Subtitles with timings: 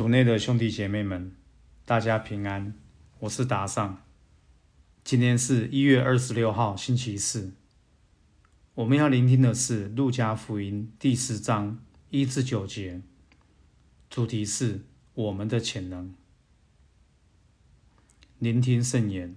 [0.00, 1.36] 主内的兄弟姐妹们，
[1.84, 2.72] 大家平安，
[3.18, 4.02] 我是达尚。
[5.04, 7.52] 今天是一月二十六号，星期四。
[8.76, 11.78] 我们要聆听的是《路加福音》第四章
[12.08, 13.02] 一至九节，
[14.08, 16.14] 主题是我们的潜能。
[18.38, 19.36] 聆听圣言。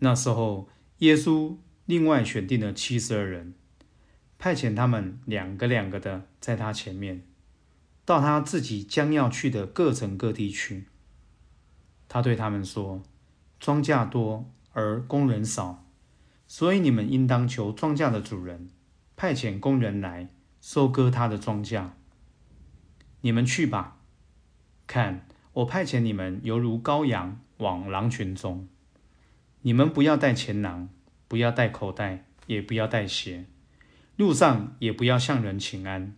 [0.00, 0.68] 那时候，
[0.98, 3.54] 耶稣另外选定了七十二人，
[4.38, 7.22] 派遣他们两个两个的在他前面。
[8.04, 10.88] 到他自己将要去的各城各地去，
[12.08, 13.02] 他对他们说
[13.60, 15.86] ：“庄稼多而工人少，
[16.48, 18.68] 所以你们应当求庄稼的主人
[19.14, 20.28] 派遣工人来
[20.60, 21.90] 收割他的庄稼。
[23.20, 23.98] 你们去吧，
[24.88, 28.68] 看我派遣你们犹如羔羊往狼群中。
[29.60, 30.88] 你们不要带钱囊，
[31.28, 33.46] 不要带口袋，也不要带鞋，
[34.16, 36.16] 路上也不要向人请安。”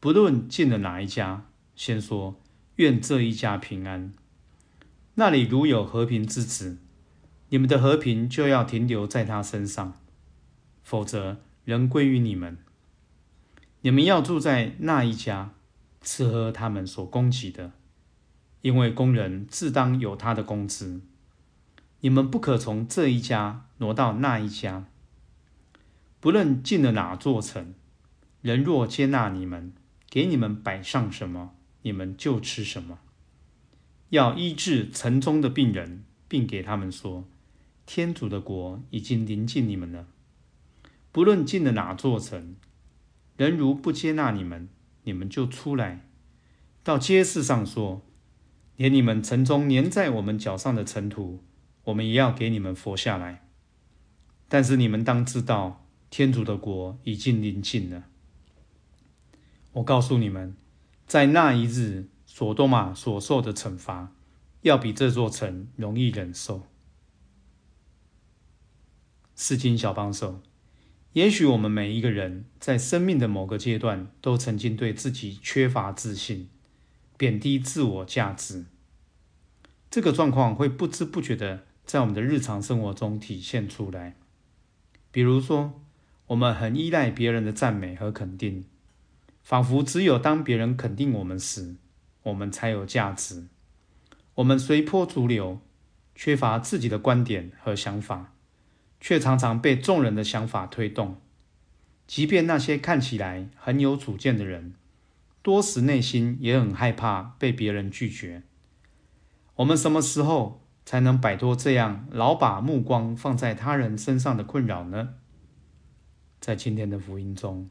[0.00, 1.44] 不论进了哪一家，
[1.76, 2.40] 先说
[2.76, 4.10] 愿这一家平安。
[5.16, 6.78] 那里如有和平之子，
[7.50, 9.92] 你们的和平就要停留在他身上；
[10.82, 12.56] 否则，仍归于你们。
[13.82, 15.52] 你们要住在那一家，
[16.00, 17.72] 吃喝他们所供给的，
[18.62, 21.02] 因为工人自当有他的工资。
[22.00, 24.86] 你们不可从这一家挪到那一家。
[26.20, 27.74] 不论进了哪座城，
[28.40, 29.74] 人若接纳你们。
[30.10, 32.98] 给你们摆上什么，你们就吃什么。
[34.08, 37.28] 要医治城中的病人，并给他们说：
[37.86, 40.08] 天主的国已经临近你们了。
[41.12, 42.56] 不论进了哪座城，
[43.36, 44.68] 人如不接纳你们，
[45.04, 46.08] 你们就出来
[46.82, 48.02] 到街市上说：
[48.76, 51.44] 连你们城中粘在我们脚上的尘土，
[51.84, 53.46] 我们也要给你们佛下来。
[54.48, 58.09] 但是你们当知道，天主的国已经临近了。
[59.72, 60.56] 我告诉你们，
[61.06, 64.12] 在那一日，索多玛所受的惩罚，
[64.62, 66.66] 要比这座城容易忍受。
[69.36, 70.42] 四经小帮手，
[71.12, 76.48] 也许我们每一个人在生命的某个阶段，都曾经对自己缺乏自信，
[77.16, 78.66] 贬低自我价值。
[79.88, 84.16] 这个状况会不知不觉的在我们的日常生活中体现出来。
[85.12, 85.80] 比如说，
[86.26, 88.64] 我们很依赖别人的赞美和肯定。
[89.42, 91.76] 仿佛只有当别人肯定我们时，
[92.24, 93.46] 我们才有价值。
[94.36, 95.60] 我们随波逐流，
[96.14, 98.34] 缺乏自己的观点和想法，
[99.00, 101.16] 却常常被众人的想法推动。
[102.06, 104.74] 即便那些看起来很有主见的人，
[105.42, 108.42] 多时内心也很害怕被别人拒绝。
[109.56, 115.14] 我们什么时候才能摆脱这样老把目光放在他人身上的困扰呢？
[116.40, 117.68] 在今天的福音中。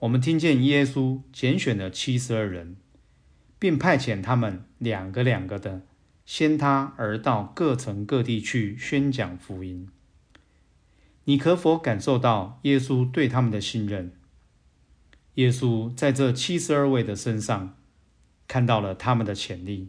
[0.00, 2.76] 我们听见耶稣拣选了七十二人，
[3.58, 5.82] 并派遣他们两个两个的
[6.24, 9.88] 先他而到各城各地去宣讲福音。
[11.24, 14.12] 你可否感受到耶稣对他们的信任？
[15.34, 17.76] 耶稣在这七十二位的身上
[18.46, 19.88] 看到了他们的潜力，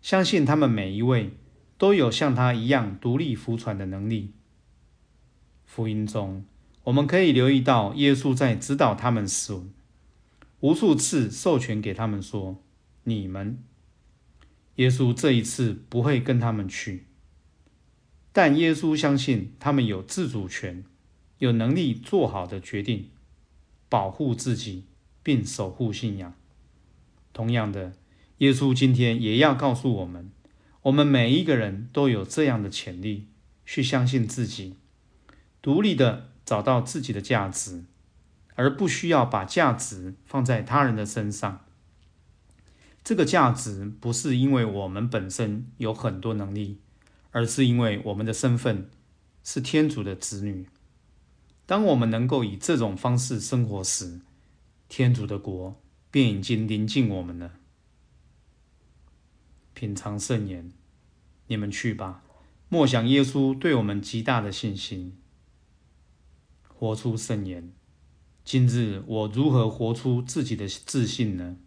[0.00, 1.32] 相信他们每一位
[1.76, 4.32] 都有像他一样独立服传的能力。
[5.64, 6.44] 福音中。
[6.84, 9.60] 我们可以留意到，耶稣在指导他们时，
[10.60, 12.62] 无数次授权给他们说
[13.04, 13.62] ：“你们。”
[14.76, 17.04] 耶稣这一次不会跟他们去，
[18.32, 20.82] 但耶稣相信他们有自主权，
[21.38, 23.10] 有能力做好的决定，
[23.90, 24.86] 保护自己
[25.22, 26.32] 并守护信仰。
[27.34, 27.92] 同样的，
[28.38, 30.30] 耶稣今天也要告诉我们：
[30.84, 33.26] 我们每一个人都有这样的潜力，
[33.66, 34.76] 去相信自己，
[35.60, 36.28] 独立的。
[36.50, 37.84] 找到自己的价值，
[38.56, 41.64] 而不需要把价值放在他人的身上。
[43.04, 46.80] 这个价值不是因为我们本身有很多能力，
[47.30, 48.90] 而是因为我们的身份
[49.44, 50.66] 是天主的子女。
[51.66, 54.18] 当我们能够以这种方式生活时，
[54.88, 55.80] 天主的国
[56.10, 57.52] 便已经临近我们了。
[59.72, 60.72] 品尝圣言，
[61.46, 62.24] 你们去吧，
[62.68, 65.16] 默想耶稣对我们极大的信心。
[66.80, 67.70] 活出圣言。
[68.42, 71.58] 今日我如何活出自己的自信呢？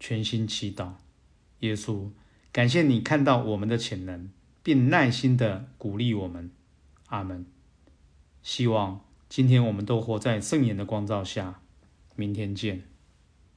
[0.00, 0.92] 全心祈祷，
[1.58, 2.08] 耶稣，
[2.50, 4.30] 感谢你看到我们的潜能，
[4.62, 6.50] 并耐心的鼓励我们。
[7.08, 7.44] 阿门。
[8.42, 11.60] 希望今天我们都活在圣言的光照下。
[12.16, 12.93] 明天见。